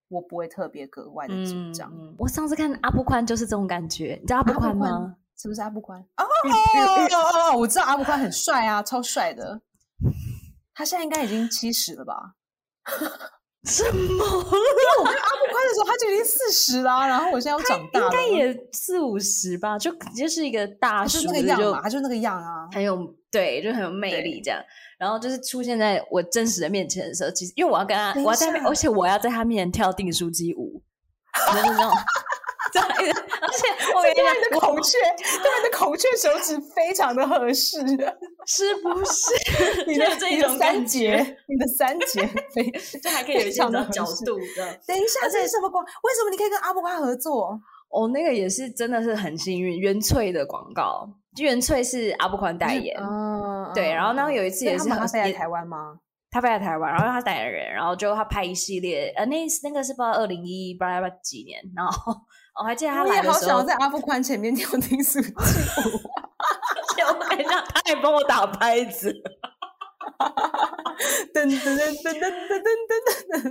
[0.07, 1.91] 我不会特别格外的紧张。
[2.17, 5.17] 我上次看阿布宽就是这种感觉，你知道阿布宽吗？
[5.37, 5.99] 是不是阿布宽？
[6.17, 7.57] 哦哦哦！
[7.57, 9.59] 我知道阿布宽很帅啊，超帅的。
[10.73, 12.35] 他现在应该已经七十了吧？
[13.65, 13.91] 什么？
[13.91, 22.97] 因为我跟阿布宽的时候，他就已经四十啦，然后我现在要长大，应该也四五十吧，就就是一个大叔那个样嘛，他就那个样啊，很有
[23.31, 24.59] 对，就很有魅力这样。
[24.97, 30.81] 然后就是出现在我真实的面前的时候，其实因为我要跟他，我要在，而且我要在他面前跳订书机舞，
[31.53, 31.91] 那种。
[32.71, 37.79] 对，而且我跟你的孔雀，对，你的孔雀手指非常的合适，
[38.45, 39.85] 是不是？
[39.87, 44.79] 你的这种三节，你的三节 非，这还可以有一些角度的。
[44.87, 45.83] 等一下，这是什么光？
[45.83, 47.59] 为什么你可以跟阿布宽合作？
[47.89, 53.91] 哦，那个也是真的是很幸运，原萃的广告，原萃是阿布宽代言，嗯，对。
[53.91, 55.99] 然后然后有一次也是他飞来台湾吗？
[56.29, 62.13] 他飞来台湾，然后他代言人，然后就他拍一系列，呃，那那个是不知道二零一不知道几年，然后。
[62.59, 65.33] 我还记得他来的时候，好想要在阿布宽前面跳丁数记舞，
[66.95, 69.11] 跳一下，他还帮我打拍子，
[71.33, 71.55] 噔噔噔噔
[72.11, 72.27] 噔噔噔
[72.87, 72.91] 噔
[73.41, 73.43] 噔，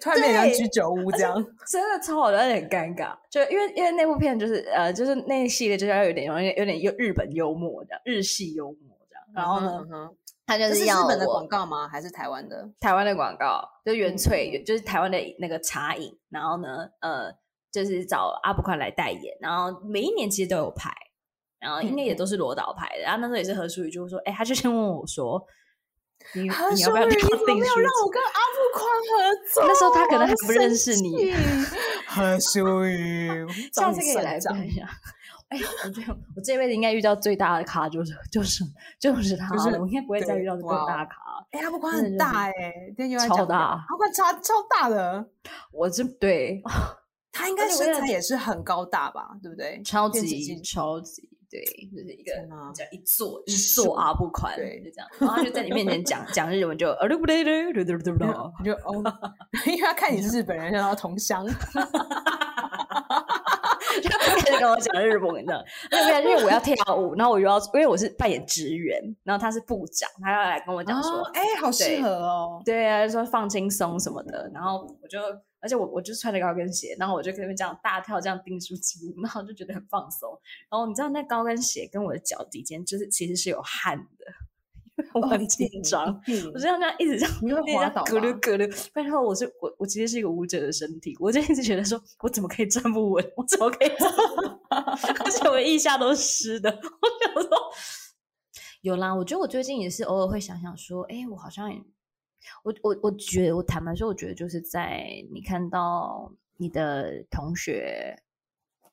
[0.00, 1.32] 突然变成居酒屋这样，
[1.70, 3.16] 真的超好，有点尴尬。
[3.30, 8.76] 就因为因为那部片就是呃，就是那一系列就是要有点有点有点有日本幽默这样，日系幽默
[9.08, 9.24] 这样。
[9.32, 10.10] 然后呢，
[10.44, 11.86] 他就是日本的广告吗？
[11.88, 12.68] 还是台湾的？
[12.80, 16.18] 台湾的广告，就原萃，就是台湾的那个茶饮。
[16.28, 17.32] 然后呢，呃。
[17.72, 20.90] 就是找阿布宽来代言，然后每一年其实都有拍，
[21.58, 23.02] 然后应该也都是罗导拍的。
[23.02, 25.40] 然后那时候也是何淑宇就说：“哎，他就先问我说，
[26.34, 27.28] 你你要不要定书？
[27.46, 29.64] 没有让我跟阿布宽合作。
[29.68, 31.32] 那时候他可能还不认识你。
[32.06, 34.84] 何淑宇，下次可以来讲一下。
[35.48, 38.64] 哎，我觉得我这辈子应该遇到最大的咖就是就是
[38.98, 41.16] 就是他了，我应该不会再遇到更大的卡。
[41.50, 42.52] 哎，阿布宽很大哎，
[43.28, 45.24] 超大，阿布宽超超大的。
[45.72, 46.62] 我这对。
[47.32, 49.80] 他应该身材也是很高大吧，对不对？
[49.84, 51.60] 超级超级，对，
[51.92, 52.32] 就是一个
[52.74, 55.08] 叫一坐一坐而不宽，对，就这样。
[55.18, 58.28] 然后他就在你面前讲讲日文，就啊不对对对对对对，
[58.64, 59.02] 就哦，
[59.66, 61.46] 因为他看你是日本人，然后同乡。
[64.00, 75.18] 就开始跟我讲日文的，因为因为我要跳舞，然后我又要，因为我是扮演职员，然后他是部长，他要来跟我讲说，哎，好适合哦，对啊，说放轻松什么的，然后我就，
[75.60, 80.38] 而且我我就穿着高跟鞋，然后我就跟他们这样大跳这样定住肌 然后就觉得很放松，
[80.70, 84.26] 然后你知道那高跟鞋跟我的脚底间就是其实是有汗的。
[85.14, 86.08] 我很紧张，
[86.52, 88.68] 我这样这样一直这样，你会滑倒咯咯咯。
[88.92, 93.32] 拜托，我是我，我其实是一个舞者的身体，我就一直觉得说，我怎么可以站不稳？
[93.34, 93.88] 我怎么可以？
[95.24, 96.68] 而且我腋下都湿的。
[96.70, 97.50] 我想说，
[98.82, 99.14] 有啦。
[99.14, 101.72] 我觉得我最近也是偶尔会想想说，哎，我好像，
[102.62, 108.22] 我我我觉得，我坦白说，我觉得就是在你看到你的同学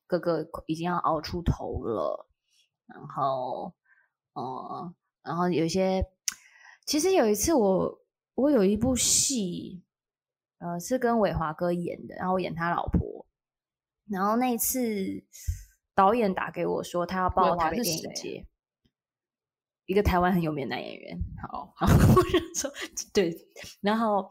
[0.06, 2.28] 哥哥已经要熬出头了，
[2.86, 3.74] 然后，
[4.34, 4.94] 嗯。
[5.24, 6.06] 然后有一些，
[6.86, 8.02] 其实有一次我
[8.36, 9.84] 我有一部戏，
[10.60, 13.26] 呃，是跟伟华哥演的，然后我演他老婆。
[14.10, 15.22] 然后那一次
[15.94, 18.46] 导演打给我说他要报台北电影节，
[19.88, 21.18] 一个台湾很有名的男演员。
[21.42, 22.72] 好，然后 我就说
[23.12, 23.36] 对，
[23.82, 24.30] 然后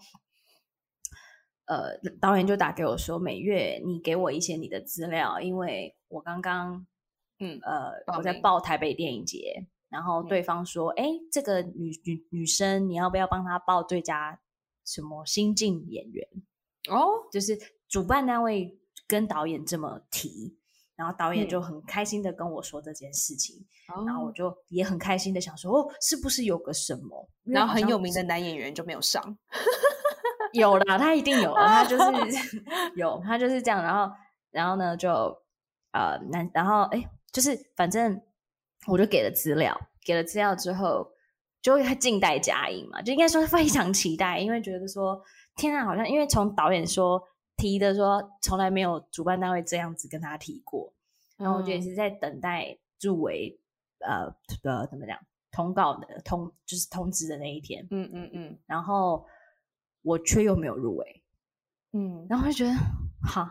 [1.67, 6.87] 呃，导演就打给我说：“每月你给我一些你的资料，因为我刚刚
[7.41, 14.41] 嗯呃我在名报台北电影节，然后对方说：‘哎、这个女女女生，你要不要帮她报最佳
[14.85, 16.29] 什么新晋演员？’
[16.89, 20.57] 哦，就是主办单位跟导演这么提，
[20.97, 23.65] 然后导演嗯就很开心的跟我说这件事情，
[24.07, 27.29] 然后我哦就也很开心的想说，哦，是不是有个什么？
[27.45, 29.37] 然后很有名的男演员就没有上，
[30.53, 32.05] 有啦，他一定有，他就是
[32.97, 33.83] 有，他就是这样。
[33.83, 34.13] 然后，
[34.51, 35.11] 然后呢，就
[35.93, 38.21] 呃，男，然后哎，就是反正
[38.87, 41.11] 我就给了资料，给了资料之后，
[41.61, 45.23] 就会静待佳音嘛，就应该说非常期待，因为觉得说
[45.57, 47.23] 天啊，好像因为从导演说
[47.57, 50.93] 提的说，从来没有主办单位这样子跟他提过，
[51.37, 53.59] 然后我就也嗯是在等待入围，
[54.01, 54.27] 呃
[54.63, 55.19] 的，怎么讲，
[55.51, 59.27] 通告的通就是通知的那一天，嗯嗯嗯然后
[60.03, 61.23] 我却又没有入围。
[61.93, 62.75] 嗯，然后就觉得，
[63.27, 63.51] 哈，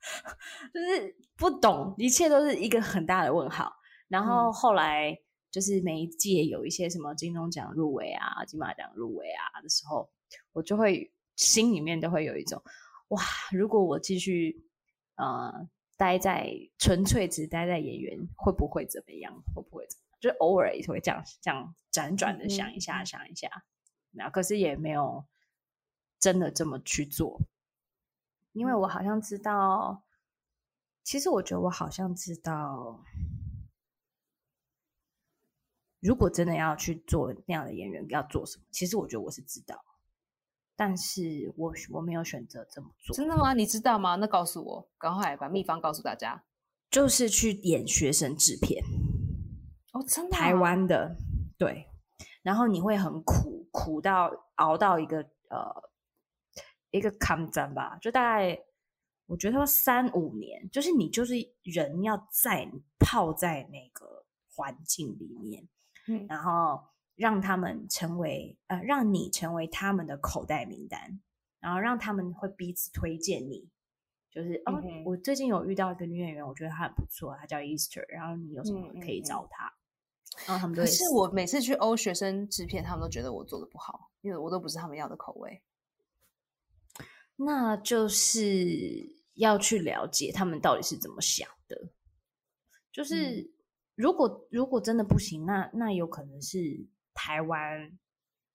[0.72, 3.70] 就是不懂，一切都是一个很大的问号。
[4.08, 5.14] 然后嗯后来
[5.50, 10.08] 就是每一届有一些什么金钟奖入围啊、金马奖入围啊的时候，
[10.52, 12.62] 我就会心里面都会有一种，
[13.08, 14.64] 哇，如果我继续
[15.16, 19.32] 呃待在纯粹只待在演员，会不会怎么样？
[19.54, 20.18] 会不会怎么样？
[20.20, 23.48] 就偶尔也会这样这样辗转的想一下，嗯想一下。
[24.10, 25.26] 那可是也没有
[26.18, 27.40] 真的这么去做。
[28.52, 30.02] 因为我好像知道，
[31.04, 33.04] 其实我觉得我好像知道，
[36.00, 38.64] 如果真的要去做那样的演员，要做什么？
[38.70, 39.84] 其实我觉得我是知道，
[40.76, 43.54] 但是我我没有选择这么做，真的吗？
[43.54, 44.16] 你知道吗？
[44.16, 46.44] 那告诉我，赶快把秘方告诉大家。
[46.88, 48.82] 就是去演学生制片，
[49.92, 51.16] 哦，真的啊、台湾的，
[51.58, 51.88] 对，
[52.42, 55.18] 然后你会很苦，苦到熬到一个
[55.50, 55.90] 呃
[56.92, 58.56] 一个抗战吧，就大概
[59.26, 61.34] 我觉得要三五年，就是你就是
[61.64, 65.68] 人要在泡在那个环境里面，
[66.06, 66.80] 嗯然后
[67.16, 71.20] 让他们成为呃，让你成为他们的口袋名单，
[71.58, 73.68] 然后让他们会彼此推荐你。
[74.30, 79.72] 就是哦，嗯我最近有遇到一个女演员，我觉得她很不错，她叫 Easter，然后你有什么可以嗯嗯嗯找她？
[80.46, 85.62] 然后他们都会可是我每次去欧学生制片，他们都觉得我做的不好，因为我都不是他们要的口味。
[87.36, 91.88] 那就是要去了解他们到底是怎么想的。
[92.92, 93.50] 就是
[93.94, 97.98] 如果如果真的不行，那那有可能是台湾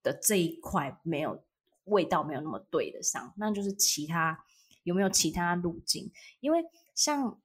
[0.04, 1.44] 的这一块没有
[1.86, 4.46] 味道，没有那么对得上，那就是其他
[4.84, 6.10] 有没有其他路径？
[6.40, 6.64] 因为
[6.96, 7.42] 像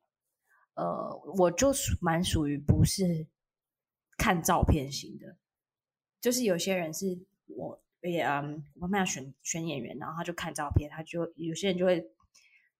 [0.74, 3.26] 呃，我就蛮属于不是
[4.18, 5.36] 看照片型的，
[6.20, 12.10] 就是有些人是我也嗯，我们要选选演员，然后他就看照片，他就有些人就会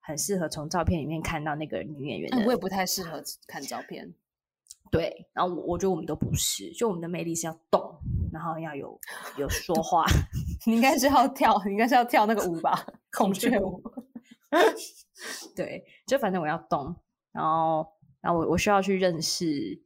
[0.00, 4.14] 很适合从照片里面看到那个女演员我也不太适合看照片。
[4.90, 7.95] 对，然后我我觉得我们都不是，就我们的魅力是要动，
[8.36, 9.00] 然后要有
[9.38, 10.04] 有说话，
[10.66, 13.82] 你应该是要跳，你应该是要跳那个舞吧， 孔雀舞。
[15.56, 16.94] 对，就反正我要动，
[17.32, 17.86] 然后
[18.20, 19.82] 然后我我需要去认识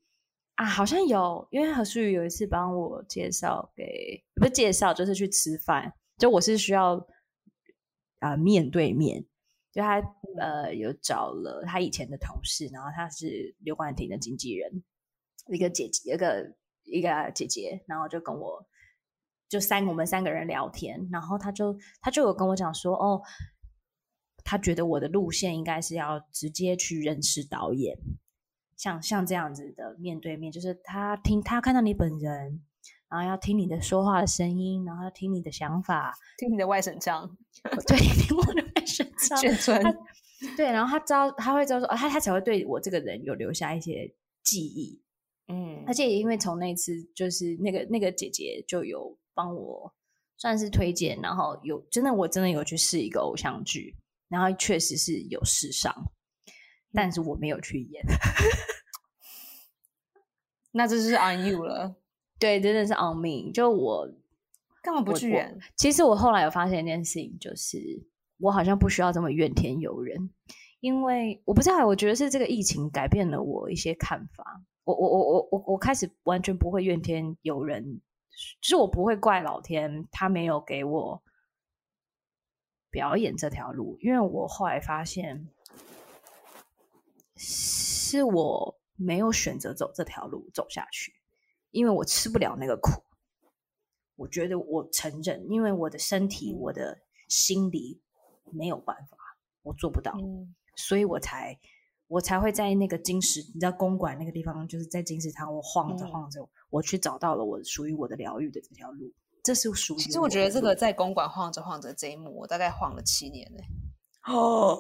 [0.57, 7.07] 啊，好像有，因为何淑宇有一次帮我介绍给不是介绍，就是去吃饭，就我是需要
[8.19, 9.25] 啊、面对面，
[9.73, 10.03] 就他
[10.39, 14.83] 呃有找了他以前的同事，然后他是刘冠廷的经纪人，
[15.47, 16.55] 一个姐姐，一个
[16.85, 18.67] 一个姐姐，然后就跟我
[19.49, 23.23] 就三我们三个人聊天，然后他就他就有跟我讲说，哦，
[24.45, 27.97] 他觉得我的路线应该是要直接去认识导演，
[28.77, 32.65] 像像这样子的面对面，就是他听他看到你本人，
[33.09, 37.37] 然后要听你的说话的声音，然后要听你的想法，听你的外省腔，
[37.87, 39.99] 对，听我的外省 腔，眷村。
[40.57, 45.03] 对，然后他知道他会知道说，哦他他才会对我这个人有留下一些记忆，
[45.51, 49.93] 嗯而且也因为从那次就是那个那个姐姐就有帮我
[50.37, 53.97] 算是推荐，然后有真的我真的有去试一个偶像剧，
[54.29, 55.93] 然后确实是有试上，
[56.93, 58.05] 但是我没有去演。
[60.73, 61.97] 那这就是 on you 了，
[62.39, 63.51] 对，真的是 on me。
[63.53, 64.09] 就我
[64.83, 65.59] 干嘛不去演？
[65.77, 68.07] 其实我后来有发现一件事情，就是
[68.39, 70.31] 我好像不需要这么怨天尤人，
[70.79, 74.63] 因为我不知道，我觉得是这个疫情改变了我一些看法。
[74.95, 78.01] 我我我我我我开始完全不会怨天尤人，
[78.61, 81.23] 就是我不会怪老天，他没有给我
[82.91, 85.49] 表演这条路，因为我后来发现
[87.37, 91.15] 是我没有选择走这条路走下去。
[91.71, 93.05] 因为我吃不了那个苦。
[94.17, 98.03] 我觉得我承认，因为我的身体、我的心理
[98.51, 99.17] 没有办法，
[99.63, 100.13] 我做不到，
[100.75, 101.59] 所以我才
[102.11, 109.13] 我才会在那个金石，你知道公馆那个地方，就是在金石堂，我晃着晃着，我去找到了我属于我的疗愈的这条路。
[109.45, 109.99] 这是属于。
[109.99, 113.63] 其实我觉得这个在公馆晃着晃着这一幕，我大概晃了七年呢。
[114.27, 114.77] 哦，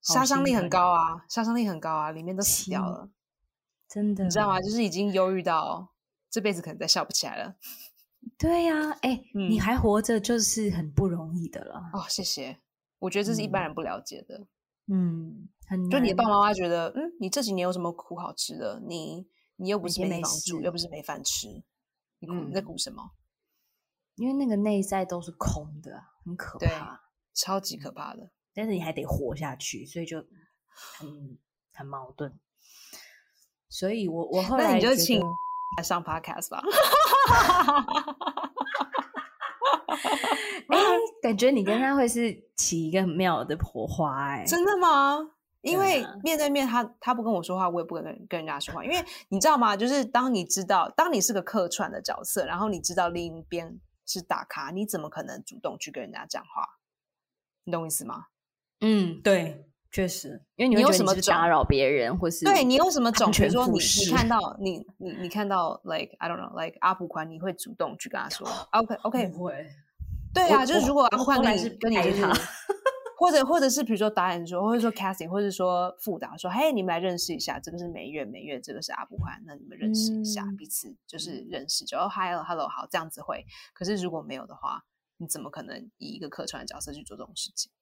[0.00, 3.10] 杀伤力很高啊，杀伤力很高啊，里面都死掉了，
[3.90, 4.58] 真的，你知道吗？
[4.58, 5.92] 就是已经忧郁到
[6.30, 7.56] 这辈子可能再笑不起来了。
[8.38, 11.90] 对呀，哎，你还活着就是很不容易的了。
[11.92, 12.58] 哦，谢谢。
[13.00, 14.38] 我觉得这是一般人不了解的。
[14.38, 14.48] 嗯，
[15.66, 18.80] 很就你的爸爸妈妈觉得，嗯，你这几年有什么苦好吃的？
[18.86, 21.46] 你你又不是没房住，又不是没饭吃，
[22.20, 23.12] 你在苦什么？
[24.16, 27.00] 因为那个内在都是空的，很可怕，
[27.34, 28.30] 超级可怕的。
[28.54, 30.18] 但是你还得活下去，所以就
[30.98, 31.38] 很
[31.72, 32.40] 很矛盾。
[33.68, 35.20] 所以我我后来你就请
[35.76, 36.62] 来上 podcast 吧。
[40.68, 40.78] 哎，
[41.22, 45.18] 感觉你跟他会是起一个很妙的火花，哎，真的吗？
[45.62, 48.84] 因为面对面，他他不跟我说话，我也不跟跟人家说话。
[48.84, 49.76] 因为你知道吗？
[49.76, 53.80] 就是当你知道，当你是个客串的角色，然后你知道另一边。
[54.10, 56.66] 是打卡，你怎么可能主动去跟人家讲话？
[57.64, 58.28] 你懂我意思吗？
[58.80, 63.30] 嗯，对，确实，因为你有什么打扰别人，或是对你有什么种？
[63.30, 69.66] 比如说你你看到你你你看到 like I don't know like 阿普宽，你会主动去跟他说 OK OK 不会？
[70.32, 72.22] 对啊，就是如果阿普宽跟你跟你就是。
[73.20, 83.44] 或者，或者是比如说导演说，或者说 casting，或者说副导说，嘿，你们来认识一下，这个是美月，美月这个是阿布宽，那你们认识一下，彼此就是认识，就 hello，hello，好，这样子会。
[83.74, 84.84] 可是如果没有的话，
[85.16, 87.72] 你怎么可能以一个客串的角色去做这种事情？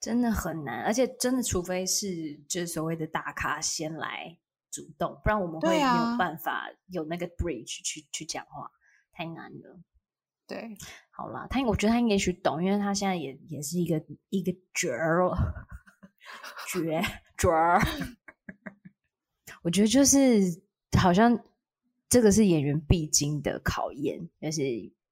[0.00, 4.38] 真的很难，而且真的，除非是就是所谓的大咖先来
[4.70, 8.70] 主动，不然我们会没有办法有那个 bridge 去去讲话，
[9.12, 9.78] 太难了。
[10.46, 10.76] 对，
[11.10, 15.30] 好啦，他我觉得他也许懂，因为他现在也也是一个一个角儿，
[16.68, 16.80] 角
[17.36, 17.80] 角儿。
[19.62, 20.40] 我觉得就是
[20.96, 21.36] 好像
[22.08, 24.62] 这个是演员必经的考验，就是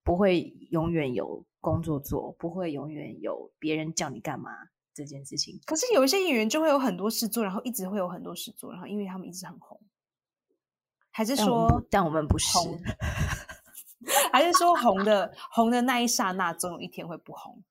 [0.05, 4.51] 不会永远有工作做，不会永远有别人叫你干嘛
[4.95, 5.59] 这件事情。
[5.67, 9.81] 可是有一些演员就会有很多事做，然后一直会有很多事做，然后因为他们一直很红，
[11.11, 12.47] 还是说，但我们不是。
[14.33, 17.63] 还是说红的红的那一刹那，总有一天会不红？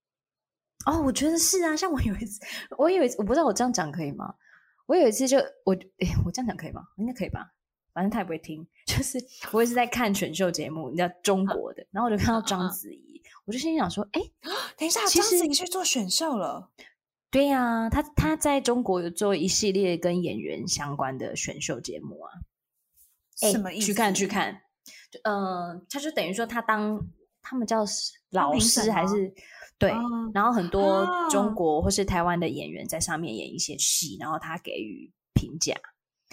[0.86, 1.76] 哦，我觉得是啊。
[1.76, 2.40] 像我有一次，
[2.78, 4.34] 我有一次，我不知道我这样讲可以吗？
[4.86, 6.82] 我有一次就我，哎，我这样讲可以吗？
[6.96, 7.52] 应该可以吧？
[7.92, 8.66] 反正他也不会听。
[8.86, 9.18] 就是
[9.52, 14.20] 我也是在看选秀节目，你知道中国的，然后我就看到章子怡，我就心想说，哎，
[14.76, 16.70] 等一下，章子怡去做选秀了？
[17.30, 22.32] 对呀，他他在中国有做一系列跟演员相关的选秀节目啊。
[23.36, 23.86] 什么意思？
[23.86, 24.62] 去看去看。
[25.24, 27.00] 嗯，他就等于说，他当
[27.42, 27.84] 他们叫
[28.30, 29.32] 老师还是
[29.78, 29.92] 对，
[30.32, 35.74] 然后很多中国或是台湾的演员在上面演一些戏，然后他给予评价。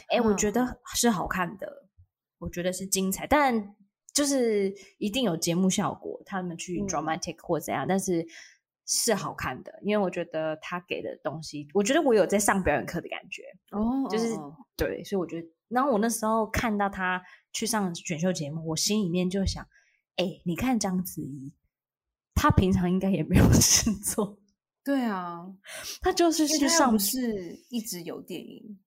[0.10, 1.88] 哎，我觉得是好看的，
[2.38, 3.76] 我觉得是精彩，但
[4.14, 8.24] 就是一定有节目效果，他们去 dramatic 或怎样，但是
[8.86, 14.36] 是好看的，因为我觉得他给的东西，我觉得我有在上表演课的感觉哦，就是
[14.76, 17.20] 对，所以我觉得，然后我那时候看到他。
[17.58, 19.68] 去上选秀节目，我心里面就想：
[20.18, 21.52] 哎，你看章子怡，
[22.36, 24.38] 她平常应该也没有 事做。
[24.84, 25.44] 对啊，
[26.00, 28.78] 她就是去上，是一直有电影。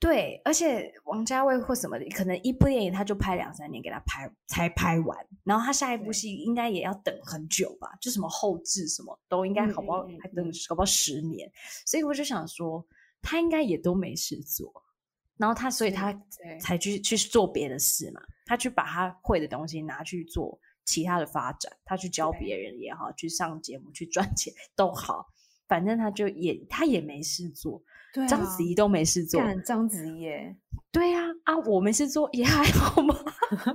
[0.00, 7.88] 对，而且王家卫或什么的，可能一部电影他就拍两三年给他拍才拍完，然后他下一部戏应该也要等很久吧？
[8.00, 10.04] 就什么后置什么都应该好不好？
[10.20, 11.48] 还等搞不好十年。
[11.86, 12.84] 所以我就想说，
[13.22, 14.72] 他应该也都没事做。
[15.38, 16.12] 然后他，所以他
[16.60, 18.20] 才去去做别的事嘛。
[18.44, 25.26] 他去把他会的东西拿去做其他的发展，他去教别人也好，去上节目去赚钱都好，
[25.68, 27.82] 反正他就也他也没事做。
[28.12, 29.40] 对，章子怡都没事做。
[29.66, 30.30] 章子怡，
[30.90, 33.14] 对呀啊，我没事做也还好嘛。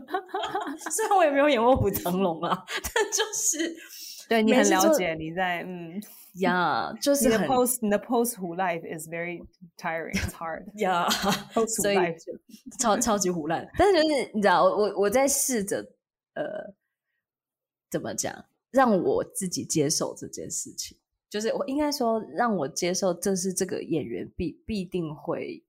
[0.92, 3.76] 虽然我也没有演卧虎藏龙啊，但就是
[4.28, 6.02] 对你很了解你在嗯。
[6.40, 9.46] 呀，就是你的 post，你的 post 胡 life is very
[9.78, 10.66] tiring，it's hard。
[10.80, 11.08] 呀，
[11.68, 11.98] 所以
[12.80, 13.68] 超超级胡乱。
[13.78, 15.86] 但是就是你知道，我我在试着
[16.34, 16.74] 呃，
[17.92, 20.98] 怎么讲，让我自己接受这件事情。
[21.30, 25.64] 就是我应该说，让我接受这是这个演员必必定会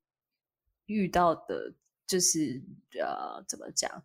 [0.87, 1.75] 遇到的，
[2.07, 2.63] 就是
[3.01, 4.03] 呃，怎么讲，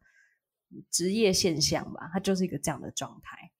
[0.90, 2.10] 职业现象吧。
[2.14, 3.52] 它就是一个这样的状态。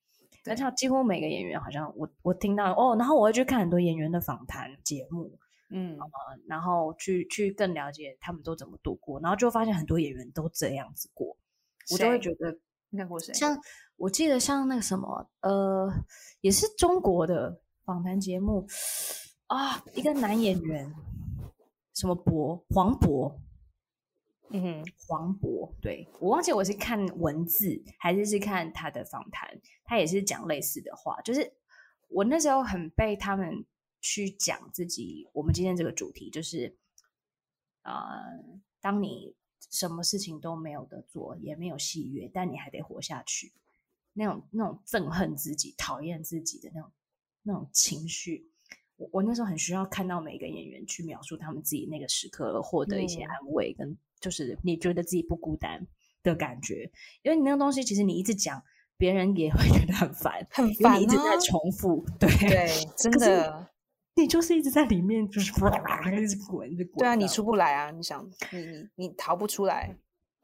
[0.46, 5.38] 而且几乎每个演员好像我我听到哦，然后我会去看很多演员的访谈节目，
[5.70, 5.96] 嗯，
[6.46, 11.36] 然后去去更了解他们都怎么度过，然后就发现很多演员都这样子过，
[11.92, 12.56] 我就会觉得
[12.90, 13.32] 你看过谁？
[13.34, 13.58] 像
[13.96, 15.92] 我记得像那个什么，呃，
[16.40, 18.66] 也是中国的访谈节目
[19.46, 20.92] 啊，一个男演员，
[21.94, 23.34] 什么博黄渤。
[24.52, 26.08] 嗯哼，黄渤，对。
[26.20, 31.52] 我忘记我是看文字还是是看他的访谈，他也是讲类似的话，就是
[32.08, 33.64] 我那时候很被他们
[34.00, 35.28] 去讲自己。
[35.32, 36.76] 我们今天这个主题就是，
[37.82, 37.94] 呃，
[38.80, 39.36] 当你
[39.70, 43.52] 什么事情都没有的做，也没有喜悦，但你还得活下去，
[44.14, 46.90] 那种那种憎恨自己、讨厌自己的那种
[47.42, 48.49] 那种情绪，
[49.00, 53.96] 我我那时候很需要看到每个演员去描述他们自己那个时刻而获得一些安慰跟。
[54.20, 55.80] 就是你觉得自己不孤单
[56.22, 56.90] 的感觉，
[57.22, 58.62] 因为你那个东西，其实你一直讲，
[58.98, 62.04] 别人也会 觉得很烦，很烦，一直在重复。
[62.18, 63.66] 对对，真的，
[64.16, 65.50] 你就是一直在里面，就是
[66.22, 66.98] 一直滚，一直滚。
[66.98, 67.90] 对啊，你出不来啊！
[67.90, 68.22] 你想，
[68.52, 69.96] 你你你逃不出来。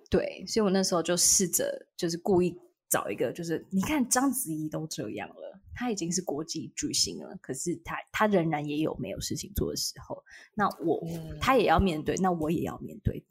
[0.09, 2.59] 对，所以我那时候就试着，就是故意
[2.97, 10.25] 找一个，就是你看章子怡都这样了，她已经是国际巨星了，可是她她仍然也有没有事情做的时候。
[10.55, 11.07] 那我
[11.39, 13.23] 她也要面对，那我也要面对。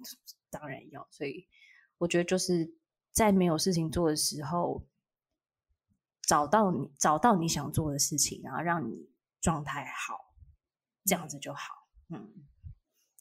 [0.51, 1.47] 当然要，所以
[1.97, 2.76] 我觉得就是
[3.11, 4.86] 在没有事情做的时候，
[6.22, 9.09] 找到你找到你想做的事情，然后让你
[9.41, 10.36] 状态好，
[11.05, 11.74] 这样子就好。
[12.09, 12.32] 嗯，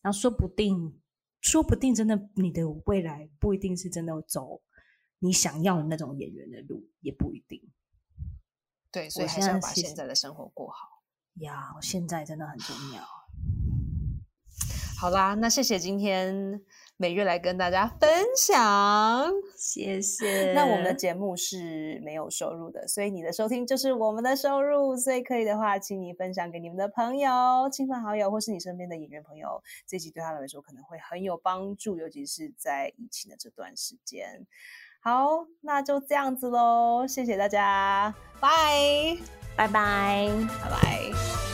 [0.03, 1.01] 然后说不定，
[1.41, 4.61] 说不定真的你的未来不一定是真的走
[5.25, 7.63] 你想要的那种演员的路，也不一定。
[8.93, 11.03] 对，所以还是要把现在的生活过好。
[11.41, 13.03] 呀，现在真的很重要。
[15.01, 16.63] 好啦，那谢谢今天。
[16.97, 18.09] 每月来跟大家分
[18.39, 20.53] 享， 谢谢。
[20.55, 24.97] 那我们的节目是没有收入的，所以你的收听就是我们的收入。
[24.97, 34.47] 所以可以的话，请你分享给你们的朋友、亲朋好友，或是你身边的演员朋友，这集对他来说可能会很有帮助，尤其是在疫情的这段时间。
[35.05, 38.49] 好，那就这样子喽，谢谢大家，拜
[39.55, 40.31] 拜拜
[40.63, 41.54] 拜拜。